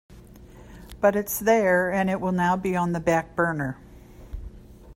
But 0.99 1.15
it's 1.15 1.39
there 1.39 1.91
and 1.91 2.09
it 2.09 2.19
will 2.19 2.31
now 2.31 2.55
be 2.57 2.75
on 2.75 2.91
the 2.93 2.99
back 2.99 3.35
burner. 3.35 3.77